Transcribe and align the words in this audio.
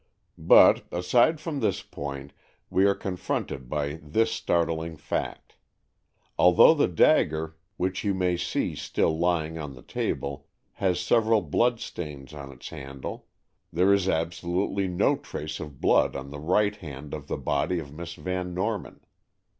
"But, 0.39 0.87
aside 0.91 1.39
from 1.39 1.59
this 1.59 1.83
point, 1.83 2.33
we 2.71 2.85
are 2.87 2.95
confronted 2.95 3.69
by 3.69 3.99
this 4.01 4.31
startling 4.31 4.97
fact. 4.97 5.57
Although 6.39 6.73
the 6.73 6.87
dagger, 6.87 7.55
which 7.77 8.03
you 8.03 8.15
may 8.15 8.35
see 8.35 8.73
still 8.73 9.15
lying 9.15 9.59
on 9.59 9.75
the 9.75 9.83
table, 9.83 10.47
has 10.71 10.99
several 10.99 11.43
blood 11.43 11.79
stains 11.79 12.33
on 12.33 12.51
its 12.51 12.69
handle, 12.69 13.27
there 13.71 13.93
is 13.93 14.09
absolutely 14.09 14.87
no 14.87 15.17
trace 15.17 15.59
of 15.59 15.79
blood 15.79 16.15
on 16.15 16.31
the 16.31 16.39
right 16.39 16.77
hand 16.77 17.13
of 17.13 17.27
the 17.27 17.37
body 17.37 17.77
of 17.77 17.93
Miss 17.93 18.15
Van 18.15 18.55
Norman. 18.55 19.01